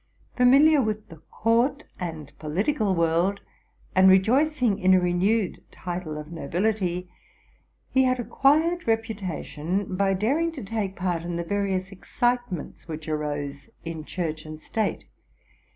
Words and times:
Familiar 0.35 0.81
with 0.81 1.09
the 1.09 1.17
court 1.29 1.83
and 1.99 2.33
political 2.39 2.95
world, 2.95 3.39
and 3.93 4.09
rejoicing 4.09 4.79
in 4.79 4.95
a 4.95 4.99
renewed 4.99 5.61
title 5.69 6.17
of 6.17 6.31
nobility, 6.31 7.07
he 7.91 8.01
had 8.05 8.19
acquired 8.19 8.87
reputation 8.87 9.95
by 9.95 10.15
daring 10.15 10.51
to 10.53 10.63
take 10.63 10.95
part 10.95 11.21
in 11.21 11.35
the 11.35 11.43
various 11.43 11.91
xcitements 11.91 12.87
which 12.87 13.07
arose 13.07 13.69
in 13.85 14.03
Church 14.03 14.43
and 14.43 14.59
State. 14.59 15.05